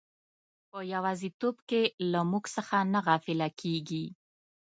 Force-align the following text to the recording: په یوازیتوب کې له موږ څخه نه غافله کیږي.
په 0.69 0.79
یوازیتوب 0.93 1.55
کې 1.69 1.81
له 2.11 2.21
موږ 2.31 2.45
څخه 2.55 2.77
نه 2.93 2.99
غافله 3.07 3.47
کیږي. 3.61 4.05